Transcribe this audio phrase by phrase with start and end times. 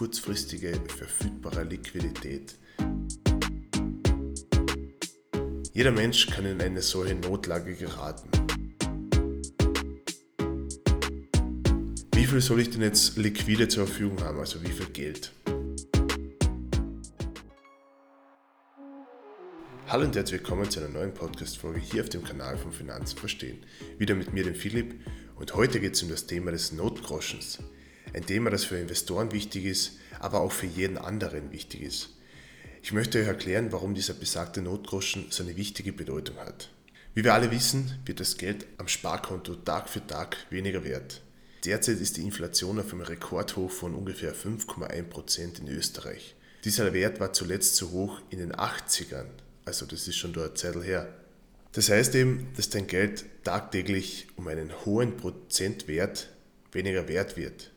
[0.00, 2.54] kurzfristige verfügbare Liquidität.
[5.74, 8.30] Jeder Mensch kann in eine solche Notlage geraten.
[12.14, 15.32] Wie viel soll ich denn jetzt liquide zur Verfügung haben, also wie viel Geld?
[19.86, 23.58] Hallo und herzlich willkommen zu einer neuen Podcast-Folge hier auf dem Kanal von Finanzen verstehen.
[23.98, 24.94] Wieder mit mir, dem Philipp,
[25.36, 27.58] und heute geht es um das Thema des Notgroschens.
[28.12, 32.10] Ein Thema, das für Investoren wichtig ist, aber auch für jeden anderen wichtig ist.
[32.82, 36.70] Ich möchte euch erklären, warum dieser besagte Notgroschen so eine wichtige Bedeutung hat.
[37.14, 41.22] Wie wir alle wissen, wird das Geld am Sparkonto Tag für Tag weniger wert.
[41.64, 46.34] Derzeit ist die Inflation auf einem Rekordhoch von ungefähr 5,1% in Österreich.
[46.64, 49.26] Dieser Wert war zuletzt so hoch in den 80ern,
[49.64, 51.14] also das ist schon dort Zeit her.
[51.72, 56.30] Das heißt eben, dass dein Geld tagtäglich um einen hohen Prozentwert
[56.72, 57.70] weniger wert wird.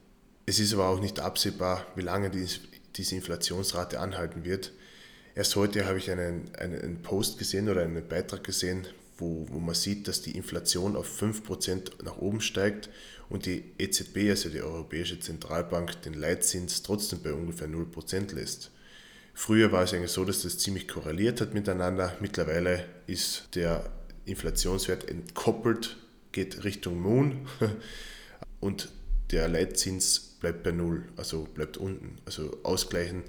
[0.46, 4.73] Es ist aber auch nicht absehbar, wie lange diese Inflationsrate anhalten wird.
[5.36, 9.73] Erst heute habe ich einen, einen Post gesehen oder einen Beitrag gesehen, wo, wo man
[9.73, 12.90] sieht, dass die Inflation auf 5% nach oben steigt
[13.30, 18.70] und die EZB, also die Europäische Zentralbank, den Leitzins trotzdem bei ungefähr 0% lässt.
[19.34, 22.16] Früher war es eigentlich so, dass das ziemlich korreliert hat miteinander.
[22.20, 23.89] Mittlerweile ist der
[24.26, 25.98] Inflationswert entkoppelt,
[26.32, 27.48] geht Richtung Moon
[28.60, 28.89] und
[29.32, 32.18] der Leitzins bleibt bei Null, also bleibt unten.
[32.26, 33.24] Also ausgleichen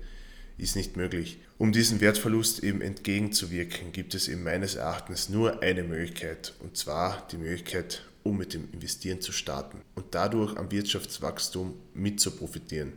[0.59, 1.39] ist nicht möglich.
[1.59, 7.27] Um diesen Wertverlust eben entgegenzuwirken, gibt es eben meines Erachtens nur eine Möglichkeit, und zwar
[7.31, 12.92] die Möglichkeit, um mit dem Investieren zu starten und dadurch am Wirtschaftswachstum mit zu profitieren.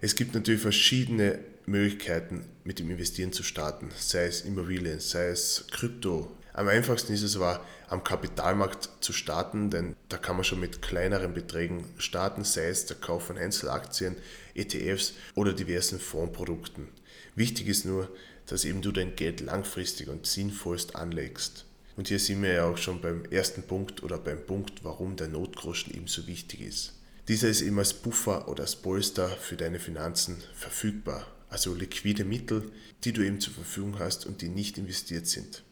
[0.00, 5.66] Es gibt natürlich verschiedene Möglichkeiten, mit dem Investieren zu starten, sei es Immobilien, sei es
[5.70, 6.30] Krypto.
[6.58, 10.82] Am einfachsten ist es aber, am Kapitalmarkt zu starten, denn da kann man schon mit
[10.82, 14.16] kleineren Beträgen starten, sei es der Kauf von Einzelaktien,
[14.54, 16.88] ETFs oder diversen Fondsprodukten.
[17.36, 18.08] Wichtig ist nur,
[18.46, 21.64] dass eben du dein Geld langfristig und sinnvollst anlegst.
[21.96, 25.28] Und hier sind wir ja auch schon beim ersten Punkt oder beim Punkt, warum der
[25.28, 26.94] Notgroschen eben so wichtig ist.
[27.28, 32.72] Dieser ist eben als Buffer oder als Polster für deine Finanzen verfügbar, also liquide Mittel,
[33.04, 35.62] die du eben zur Verfügung hast und die nicht investiert sind.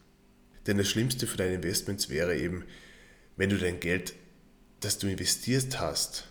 [0.67, 2.65] Denn das Schlimmste für deine Investments wäre eben,
[3.37, 4.13] wenn du dein Geld,
[4.81, 6.27] das du investiert hast,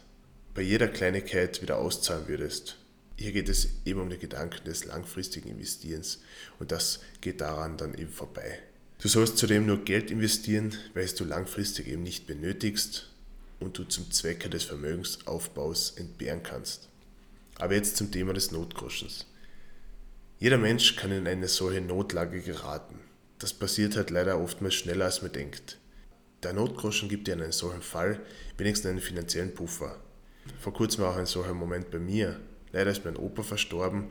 [0.55, 2.77] bei jeder Kleinigkeit wieder auszahlen würdest.
[3.17, 6.21] Hier geht es eben um den Gedanken des langfristigen Investierens
[6.59, 8.59] und das geht daran dann eben vorbei.
[9.01, 13.11] Du sollst zudem nur Geld investieren, weil es du langfristig eben nicht benötigst
[13.59, 16.89] und du zum Zwecke des Vermögensaufbaus entbehren kannst.
[17.59, 19.27] Aber jetzt zum Thema des Notgroschens.
[20.39, 22.99] Jeder Mensch kann in eine solche Notlage geraten.
[23.39, 25.79] Das passiert halt leider oftmals schneller als man denkt.
[26.43, 28.21] Der Notgroschen gibt dir in einem solchen Fall
[28.57, 30.01] wenigstens einen finanziellen Puffer.
[30.61, 32.41] Vor kurzem war auch ein solcher Moment bei mir.
[32.73, 34.11] Leider ist mein Opa verstorben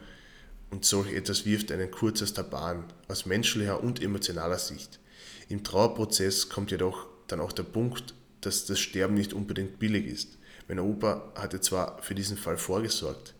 [0.70, 5.00] und solch etwas wirft einen kurz aus der Bahn, aus menschlicher und emotionaler Sicht.
[5.50, 10.38] Im Trauerprozess kommt jedoch dann auch der Punkt, dass das Sterben nicht unbedingt billig ist.
[10.68, 13.36] Mein Opa hatte zwar für diesen Fall vorgesorgt,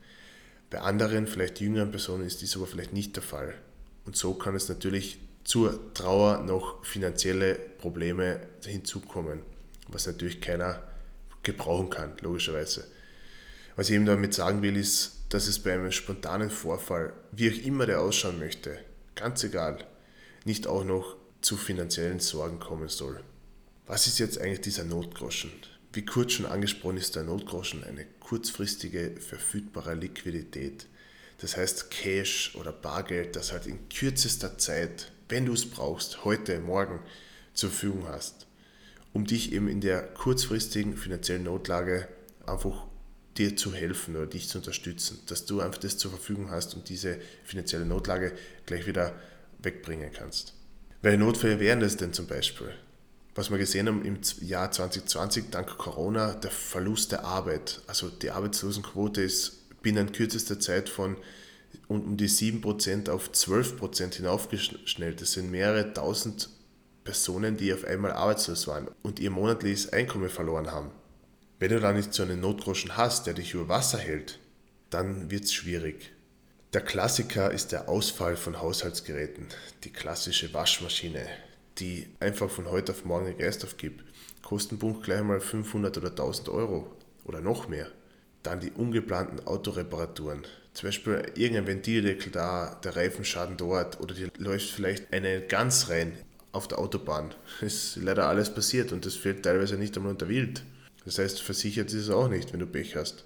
[0.70, 3.54] bei anderen, vielleicht jüngeren Personen ist dies aber vielleicht nicht der Fall.
[4.06, 9.42] Und so kann es natürlich zur Trauer noch finanzielle Probleme hinzukommen,
[9.88, 10.84] was natürlich keiner
[11.44, 12.86] gebrauchen kann, logischerweise.
[13.76, 17.66] Was ich eben damit sagen will, ist, dass es bei einem spontanen Vorfall, wie auch
[17.66, 18.80] immer der ausschauen möchte,
[19.14, 19.86] ganz egal,
[20.46, 23.22] nicht auch noch zu finanziellen Sorgen kommen soll.
[23.86, 25.52] Was ist jetzt eigentlich dieser Notgroschen?
[25.94, 30.88] Wie kurz schon angesprochen ist der Notgroschen eine kurzfristige verfügbare Liquidität.
[31.38, 36.60] Das heißt Cash oder Bargeld, das halt in kürzester Zeit, wenn du es brauchst, heute,
[36.60, 37.00] morgen
[37.54, 38.48] zur Verfügung hast,
[39.14, 42.08] um dich eben in der kurzfristigen finanziellen Notlage
[42.46, 42.86] einfach
[43.38, 46.90] dir zu helfen oder dich zu unterstützen, dass du einfach das zur Verfügung hast und
[46.90, 48.34] diese finanzielle Notlage
[48.66, 49.14] gleich wieder
[49.60, 50.54] wegbringen kannst.
[51.02, 52.74] Welche Notfälle wären das denn zum Beispiel?
[53.36, 57.82] was wir gesehen haben im Jahr 2020 dank Corona, der Verlust der Arbeit.
[57.86, 61.18] Also die Arbeitslosenquote ist binnen kürzester Zeit von
[61.88, 65.22] um die 7% auf 12% hinaufgeschnellt.
[65.22, 66.50] Das sind mehrere tausend
[67.04, 70.92] Personen, die auf einmal arbeitslos waren und ihr monatliches Einkommen verloren haben.
[71.60, 74.40] Wenn du da nicht so einen Notgroschen hast, der dich über Wasser hält,
[74.90, 76.12] dann wird es schwierig.
[76.74, 79.48] Der Klassiker ist der Ausfall von Haushaltsgeräten,
[79.86, 81.26] die klassische Waschmaschine,
[81.78, 84.04] die einfach von heute auf morgen den Geist aufgibt.
[84.42, 86.92] Kostenpunkt gleich mal 500 oder 1000 Euro
[87.24, 87.88] oder noch mehr.
[88.44, 90.44] Dann die ungeplanten Autoreparaturen.
[90.76, 96.12] Zum Beispiel irgendein Ventildeckel da, der Reifenschaden dort oder dir läuft vielleicht eine Gans rein
[96.52, 97.34] auf der Autobahn.
[97.62, 100.64] Ist leider alles passiert und das fällt teilweise nicht einmal unter Wild.
[101.06, 103.26] Das heißt, versichert ist es auch nicht, wenn du Pech hast.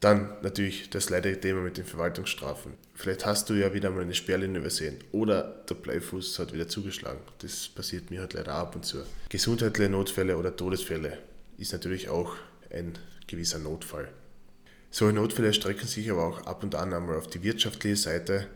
[0.00, 2.72] Dann natürlich das leidige Thema mit den Verwaltungsstrafen.
[2.94, 7.20] Vielleicht hast du ja wieder mal eine Sperrlinie übersehen oder der Bleifuß hat wieder zugeschlagen.
[7.40, 8.98] Das passiert mir halt leider ab und zu.
[9.28, 11.18] Gesundheitliche Notfälle oder Todesfälle
[11.58, 12.34] ist natürlich auch
[12.70, 12.94] ein
[13.26, 14.08] gewisser Notfall.
[14.90, 18.46] Solche Notfälle strecken sich aber auch ab und an einmal auf die wirtschaftliche Seite,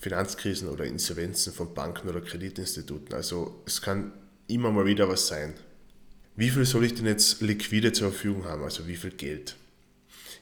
[0.00, 3.14] Finanzkrisen oder Insolvenzen von Banken oder Kreditinstituten.
[3.14, 4.12] Also es kann
[4.48, 5.54] immer mal wieder was sein.
[6.36, 9.56] Wie viel soll ich denn jetzt liquide zur Verfügung haben, also wie viel Geld?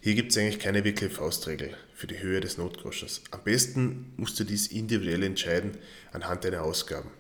[0.01, 3.23] Hier gibt es eigentlich keine wirkliche Faustregel für die Höhe des Notgroschens.
[3.33, 5.73] Am besten musst du dies individuell entscheiden
[6.13, 7.11] anhand deiner Ausgaben.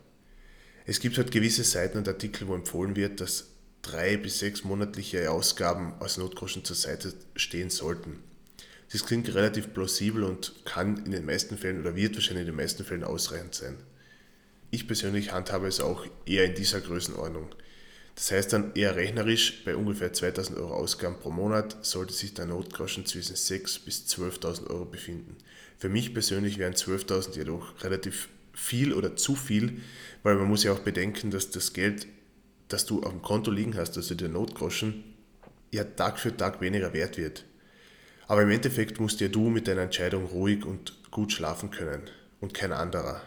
[0.86, 3.48] Es gibt halt gewisse Seiten und Artikel, wo empfohlen wird, dass
[3.82, 8.22] drei bis sechs monatliche Ausgaben als Notgroschen zur Seite stehen sollten.
[8.92, 12.56] Das klingt relativ plausibel und kann in den meisten Fällen oder wird wahrscheinlich in den
[12.56, 13.76] meisten Fällen ausreichend sein.
[14.70, 17.48] Ich persönlich handhabe es auch eher in dieser Größenordnung.
[18.14, 22.46] Das heißt dann eher rechnerisch, bei ungefähr 2000 Euro Ausgaben pro Monat sollte sich der
[22.46, 25.36] Notgroschen zwischen 6.000 bis 12.000 Euro befinden.
[25.78, 29.80] Für mich persönlich wären 12.000 jedoch relativ viel oder zu viel,
[30.24, 32.08] weil man muss ja auch bedenken, dass das Geld,
[32.68, 35.04] das du auf dem Konto liegen hast, also der Notgroschen,
[35.70, 37.44] ja Tag für Tag weniger wert wird.
[38.26, 42.02] Aber im Endeffekt musst ja du mit deiner Entscheidung ruhig und gut schlafen können
[42.40, 43.22] und kein anderer.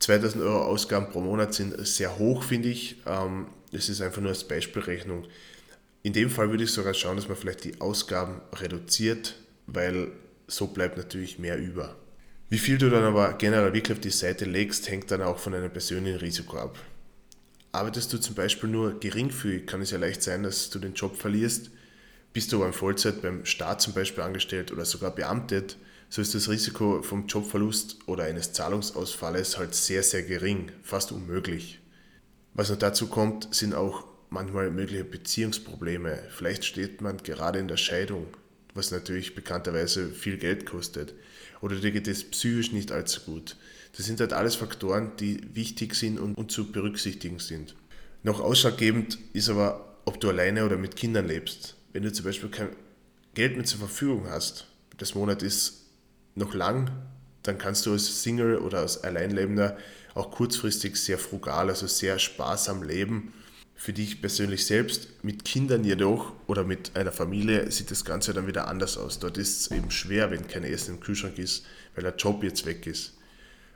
[0.00, 2.96] 2000 Euro Ausgaben pro Monat sind sehr hoch, finde ich.
[3.06, 5.26] Ähm, das ist einfach nur als Beispielrechnung.
[6.02, 9.36] In dem Fall würde ich sogar schauen, dass man vielleicht die Ausgaben reduziert,
[9.66, 10.08] weil
[10.48, 11.94] so bleibt natürlich mehr über.
[12.48, 15.52] Wie viel du dann aber generell wirklich auf die Seite legst, hängt dann auch von
[15.52, 16.76] deinem persönlichen Risiko ab.
[17.72, 21.16] Arbeitest du zum Beispiel nur geringfügig, kann es ja leicht sein, dass du den Job
[21.16, 21.70] verlierst.
[22.34, 25.76] Bist du aber in Vollzeit beim Staat zum Beispiel angestellt oder sogar beamtet,
[26.10, 31.80] so ist das Risiko vom Jobverlust oder eines Zahlungsausfalles halt sehr, sehr gering, fast unmöglich.
[32.52, 36.22] Was noch dazu kommt, sind auch manchmal mögliche Beziehungsprobleme.
[36.28, 38.26] Vielleicht steht man gerade in der Scheidung,
[38.74, 41.14] was natürlich bekannterweise viel Geld kostet.
[41.62, 43.56] Oder dir geht es psychisch nicht allzu gut.
[43.96, 47.74] Das sind halt alles Faktoren, die wichtig sind und, und zu berücksichtigen sind.
[48.22, 51.76] Noch ausschlaggebend ist aber, ob du alleine oder mit Kindern lebst.
[51.92, 52.70] Wenn du zum Beispiel kein
[53.34, 54.66] Geld mehr zur Verfügung hast,
[54.96, 55.86] das Monat ist
[56.34, 56.90] noch lang,
[57.42, 59.76] dann kannst du als Single oder als Alleinlebender
[60.14, 63.32] auch kurzfristig sehr frugal, also sehr sparsam leben.
[63.74, 68.46] Für dich persönlich selbst, mit Kindern jedoch oder mit einer Familie sieht das Ganze dann
[68.46, 69.18] wieder anders aus.
[69.18, 71.64] Dort ist es eben schwer, wenn kein Essen im Kühlschrank ist,
[71.94, 73.14] weil der Job jetzt weg ist.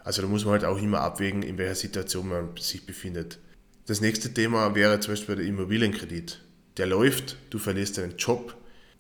[0.07, 3.41] Also da muss man halt auch immer abwägen, in welcher Situation man sich befindet.
[3.87, 6.41] Das nächste Thema wäre zum Beispiel der Immobilienkredit.
[6.77, 8.55] Der läuft, du verlierst deinen Job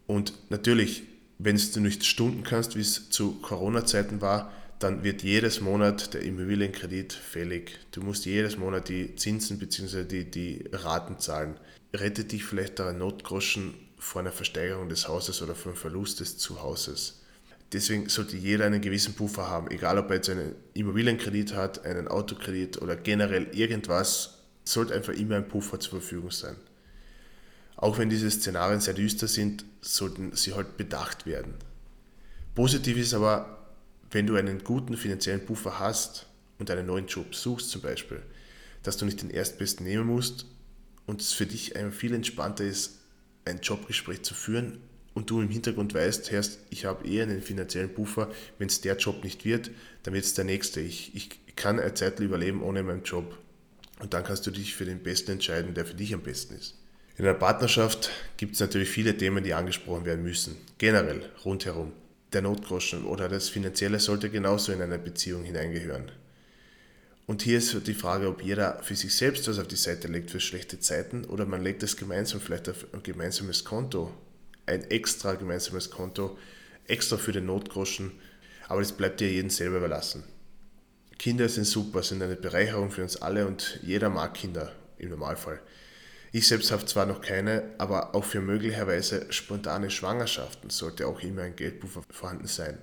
[0.09, 1.05] und natürlich
[1.39, 6.23] wenn du nicht stunden kannst, wie es zu Corona-Zeiten war, dann wird jedes Monat der
[6.23, 7.79] Immobilienkredit fällig.
[7.93, 10.05] Du musst jedes Monat die Zinsen bzw.
[10.05, 11.61] Die, die Raten zahlen.
[11.95, 16.37] Rettet dich vielleicht der Notgroschen vor einer Versteigerung des Hauses oder vor einem Verlust des
[16.37, 17.23] Zuhauses.
[17.73, 22.07] Deswegen sollte jeder einen gewissen Puffer haben, egal ob er jetzt einen Immobilienkredit hat, einen
[22.07, 26.57] Autokredit oder generell irgendwas, sollte einfach immer ein Puffer zur Verfügung sein.
[27.77, 31.55] Auch wenn diese Szenarien sehr düster sind, sollten sie halt bedacht werden.
[32.55, 33.75] Positiv ist aber,
[34.11, 36.27] wenn du einen guten finanziellen Puffer hast
[36.59, 38.23] und einen neuen Job suchst zum Beispiel,
[38.83, 40.47] dass du nicht den Erstbesten nehmen musst
[41.07, 43.01] und es für dich einfach viel entspannter ist,
[43.45, 44.79] ein Jobgespräch zu führen
[45.17, 48.99] und du im Hintergrund weißt, Herrst, ich habe eher einen finanziellen Puffer, wenn es der
[48.99, 49.71] Job nicht wird,
[50.03, 50.83] dann wird es der nächste.
[50.83, 53.39] Ich, ich kann eine Zeit überleben ohne meinen Job.
[53.99, 56.75] Und dann kannst du dich für den Besten entscheiden, der für dich am besten ist.
[57.17, 60.59] In einer Partnerschaft gibt es natürlich viele Themen, die angesprochen werden müssen.
[60.77, 61.95] Generell, rundherum.
[62.35, 66.13] Der Notgroschen oder das Finanzielle sollte genauso in eine Beziehung hineingehören.
[67.25, 70.31] Und hier ist die Frage, ob jeder für sich selbst was auf die Seite legt
[70.31, 74.13] für schlechte Zeiten oder man legt es gemeinsam vielleicht auf ein gemeinsames Konto,
[74.67, 76.37] ein extra gemeinsames Konto,
[76.87, 78.13] extra für den Notgroschen,
[78.69, 80.25] aber das bleibt dir jeden selber überlassen.
[81.19, 85.61] Kinder sind super, sind eine Bereicherung für uns alle und jeder mag Kinder im Normalfall.
[86.33, 91.43] Ich selbst habe zwar noch keine, aber auch für möglicherweise spontane Schwangerschaften sollte auch immer
[91.43, 92.79] ein Geldpuffer vorhanden sein.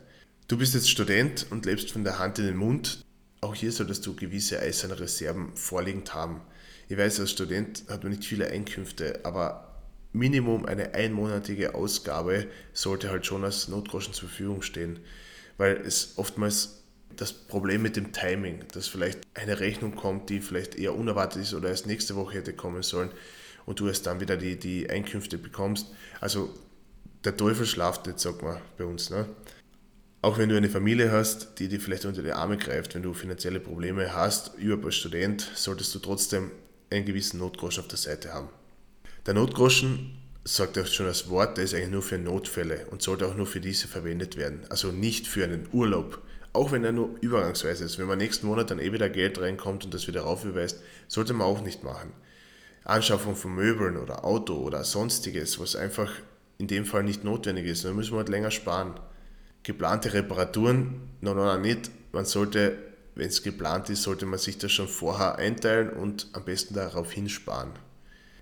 [0.47, 3.03] Du bist jetzt Student und lebst von der Hand in den Mund.
[3.41, 6.41] Auch hier solltest du gewisse eiserne Reserven vorliegend haben.
[6.89, 9.72] Ich weiß, als Student hat man nicht viele Einkünfte, aber
[10.13, 14.99] Minimum eine einmonatige Ausgabe sollte halt schon als Notgroschen zur Verfügung stehen,
[15.57, 16.83] weil es oftmals
[17.15, 21.53] das Problem mit dem Timing, dass vielleicht eine Rechnung kommt, die vielleicht eher unerwartet ist
[21.53, 23.11] oder erst nächste Woche hätte kommen sollen,
[23.65, 25.87] und du erst dann wieder die, die Einkünfte bekommst.
[26.19, 26.53] Also
[27.23, 29.09] der Teufel schlaft nicht, sagt man bei uns.
[29.09, 29.25] Ne?
[30.21, 33.13] Auch wenn du eine Familie hast, die dir vielleicht unter die Arme greift, wenn du
[33.13, 36.51] finanzielle Probleme hast, überhaupt als Student, solltest du trotzdem
[36.89, 38.49] einen gewissen Notgroschen auf der Seite haben.
[39.25, 43.25] Der Notgroschen sagt auch schon das Wort, der ist eigentlich nur für Notfälle und sollte
[43.25, 44.65] auch nur für diese verwendet werden.
[44.69, 46.21] Also nicht für einen Urlaub.
[46.51, 47.97] Auch wenn er nur übergangsweise ist.
[47.97, 51.47] Wenn man nächsten Monat dann eh wieder Geld reinkommt und das wieder raufüberweist, sollte man
[51.47, 52.11] auch nicht machen.
[52.83, 56.11] Anschaffung von Möbeln oder Auto oder sonstiges, was einfach
[56.57, 57.85] in dem Fall nicht notwendig ist.
[57.85, 58.93] Dann müssen wir halt länger sparen.
[59.63, 61.89] Geplante Reparaturen, no, no, nicht.
[62.11, 62.77] Man sollte,
[63.15, 67.13] wenn es geplant ist, sollte man sich das schon vorher einteilen und am besten darauf
[67.13, 67.71] hinsparen.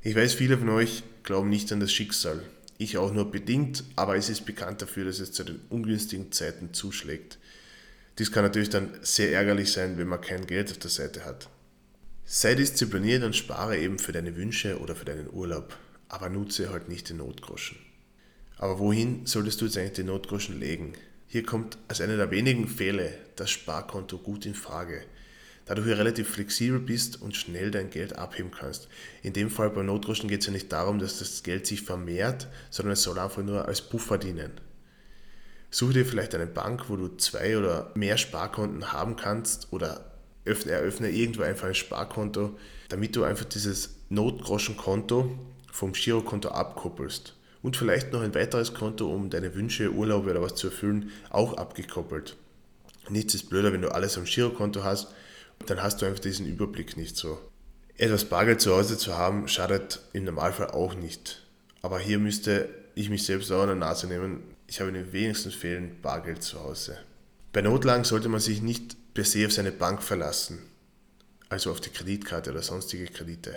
[0.03, 2.41] Ich weiß, viele von euch glauben nicht an das Schicksal.
[2.79, 6.73] Ich auch nur bedingt, aber es ist bekannt dafür, dass es zu den ungünstigen Zeiten
[6.73, 7.37] zuschlägt.
[8.17, 11.49] Dies kann natürlich dann sehr ärgerlich sein, wenn man kein Geld auf der Seite hat.
[12.25, 15.77] Sei diszipliniert und spare eben für deine Wünsche oder für deinen Urlaub,
[16.09, 17.77] aber nutze halt nicht den Notgroschen.
[18.57, 20.93] Aber wohin solltest du jetzt eigentlich den Notgroschen legen?
[21.27, 25.03] Hier kommt als einer der wenigen Fälle das Sparkonto gut in Frage
[25.71, 28.89] da du hier relativ flexibel bist und schnell dein Geld abheben kannst.
[29.23, 32.49] In dem Fall beim Notgroschen geht es ja nicht darum, dass das Geld sich vermehrt,
[32.69, 34.51] sondern es soll einfach nur als Puffer dienen.
[35.69, 40.11] Suche dir vielleicht eine Bank, wo du zwei oder mehr Sparkonten haben kannst oder
[40.43, 42.59] öffne, eröffne irgendwo einfach ein Sparkonto,
[42.89, 45.39] damit du einfach dieses Notgroschenkonto
[45.71, 47.37] vom Girokonto abkoppelst.
[47.61, 51.53] Und vielleicht noch ein weiteres Konto, um deine Wünsche, Urlaube oder was zu erfüllen, auch
[51.53, 52.35] abgekoppelt.
[53.07, 55.07] Nichts ist blöder, wenn du alles am Girokonto hast
[55.67, 57.39] dann hast du einfach diesen Überblick nicht so.
[57.97, 61.43] Etwas Bargeld zu Hause zu haben, schadet im Normalfall auch nicht.
[61.81, 64.43] Aber hier müsste ich mich selbst auch an der Nase nehmen.
[64.67, 66.97] Ich habe in den wenigsten Fällen Bargeld zu Hause.
[67.53, 70.59] Bei Notlagen sollte man sich nicht per se auf seine Bank verlassen,
[71.49, 73.55] also auf die Kreditkarte oder sonstige Kredite.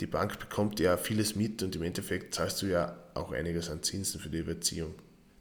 [0.00, 3.82] Die Bank bekommt ja vieles mit und im Endeffekt zahlst du ja auch einiges an
[3.82, 4.94] Zinsen für die Überziehung.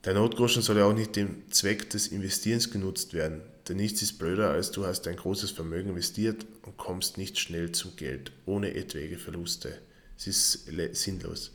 [0.06, 4.20] Der Notgroschen soll ja auch nicht dem Zweck des Investierens genutzt werden, denn nichts ist
[4.20, 8.74] blöder, als du hast ein großes Vermögen investiert und kommst nicht schnell zum Geld, ohne
[8.76, 9.78] etwaige Verluste.
[10.18, 11.52] Es ist sinnlos.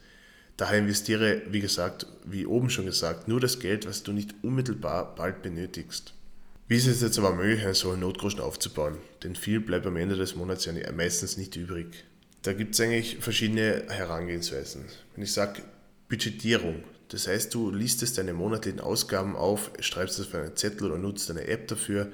[0.57, 5.15] Daher investiere, wie gesagt, wie oben schon gesagt, nur das Geld, was du nicht unmittelbar
[5.15, 6.15] bald benötigst.
[6.67, 8.99] Wie ist es jetzt aber möglich, einen solchen Notgroschen aufzubauen?
[9.23, 12.05] Denn viel bleibt am Ende des Monats ja meistens nicht übrig.
[12.43, 14.85] Da gibt es eigentlich verschiedene Herangehensweisen.
[15.15, 15.63] Wenn ich sage
[16.09, 20.99] Budgetierung, das heißt, du listest deine monatlichen Ausgaben auf, schreibst das auf einen Zettel oder
[20.99, 22.13] nutzt eine App dafür,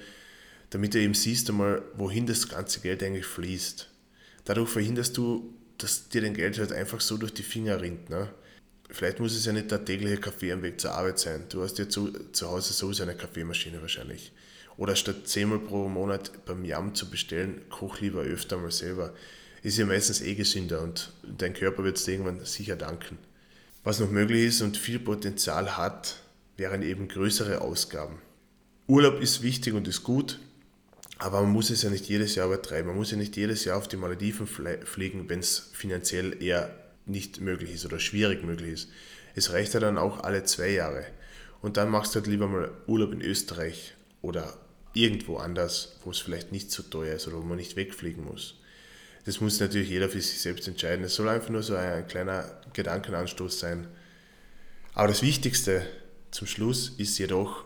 [0.70, 3.88] damit du eben siehst einmal, wohin das ganze Geld eigentlich fließt.
[4.44, 8.08] Dadurch verhinderst du, dass dir dein Geld halt einfach so durch die Finger rinnt.
[8.08, 8.28] Ne?
[8.90, 11.44] Vielleicht muss es ja nicht der tägliche Kaffee am Weg zur Arbeit sein.
[11.48, 14.32] Du hast ja zu, zu Hause sowieso eine Kaffeemaschine wahrscheinlich.
[14.76, 19.12] Oder statt zehnmal pro Monat beim Yam zu bestellen, koch lieber öfter mal selber.
[19.62, 23.18] Ist ja meistens eh gesünder und dein Körper wird es irgendwann sicher danken.
[23.84, 26.22] Was noch möglich ist und viel Potenzial hat,
[26.56, 28.18] wären eben größere Ausgaben.
[28.86, 30.40] Urlaub ist wichtig und ist gut,
[31.18, 32.86] aber man muss es ja nicht jedes Jahr übertreiben.
[32.86, 36.74] Man muss ja nicht jedes Jahr auf die Malediven fliegen, wenn es finanziell eher
[37.04, 38.88] nicht möglich ist oder schwierig möglich ist.
[39.34, 41.04] Es reicht ja dann auch alle zwei Jahre.
[41.60, 44.56] Und dann machst du halt lieber mal Urlaub in Österreich oder
[44.94, 48.54] irgendwo anders, wo es vielleicht nicht so teuer ist oder wo man nicht wegfliegen muss.
[49.24, 51.04] Das muss natürlich jeder für sich selbst entscheiden.
[51.04, 53.86] Es soll einfach nur so ein kleiner Gedankenanstoß sein.
[54.92, 55.82] Aber das Wichtigste
[56.30, 57.64] zum Schluss ist jedoch,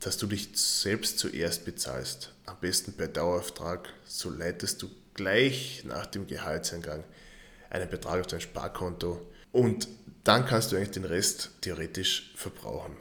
[0.00, 2.32] dass du dich selbst zuerst bezahlst.
[2.44, 3.88] Am besten per Dauerauftrag.
[4.04, 7.04] So leitest du gleich nach dem Gehaltseingang
[7.70, 9.88] einen Betrag auf dein Sparkonto und
[10.24, 12.96] dann kannst du eigentlich den Rest theoretisch verbrauchen.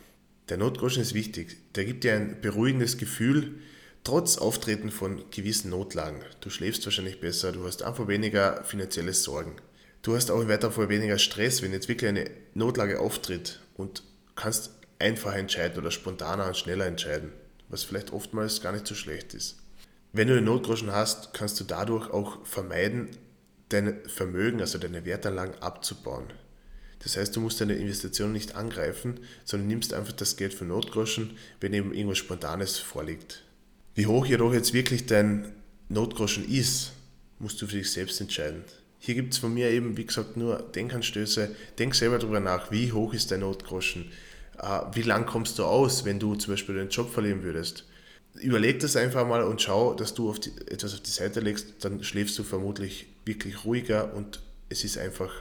[0.49, 1.57] Der Notgroschen ist wichtig.
[1.75, 3.59] Der gibt dir ein beruhigendes Gefühl,
[4.03, 6.21] trotz Auftreten von gewissen Notlagen.
[6.41, 9.55] Du schläfst wahrscheinlich besser, du hast einfach weniger finanzielle Sorgen.
[10.01, 14.03] Du hast auch im weiteren Fall weniger Stress, wenn jetzt wirklich eine Notlage auftritt und
[14.35, 17.31] kannst einfacher entscheiden oder spontaner und schneller entscheiden,
[17.69, 19.57] was vielleicht oftmals gar nicht so schlecht ist.
[20.13, 23.09] Wenn du den Notgroschen hast, kannst du dadurch auch vermeiden,
[23.69, 26.25] dein Vermögen, also deine Wertanlagen abzubauen.
[26.99, 31.37] Das heißt, du musst deine Investition nicht angreifen, sondern nimmst einfach das Geld für Notgroschen,
[31.59, 33.43] wenn eben irgendwas Spontanes vorliegt.
[33.93, 35.51] Wie hoch jedoch jetzt wirklich dein
[35.89, 36.93] Notgroschen ist,
[37.39, 38.63] musst du für dich selbst entscheiden.
[38.99, 41.55] Hier gibt es von mir eben, wie gesagt, nur Denkanstöße.
[41.79, 44.11] Denk selber darüber nach, wie hoch ist dein Notgroschen?
[44.59, 47.85] Äh, wie lang kommst du aus, wenn du zum Beispiel deinen Job verlieren würdest?
[48.35, 51.83] Überleg das einfach mal und schau, dass du auf die, etwas auf die Seite legst,
[51.83, 55.33] dann schläfst du vermutlich wirklich ruhiger und es ist einfach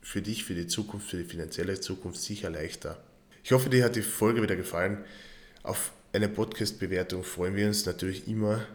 [0.00, 3.00] für dich, für die Zukunft, für die finanzielle Zukunft sicher leichter.
[3.44, 5.04] Ich hoffe, dir hat die Folge wieder gefallen.
[5.62, 8.66] Auf eine Podcast-Bewertung freuen wir uns natürlich immer.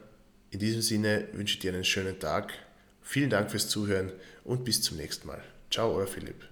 [0.52, 2.54] In diesem Sinne wünsche ich dir einen schönen Tag.
[3.02, 4.12] Vielen Dank fürs Zuhören
[4.44, 5.44] und bis zum nächsten Mal.
[5.70, 6.51] Ciao, euer Philipp.